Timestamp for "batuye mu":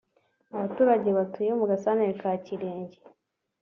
1.17-1.65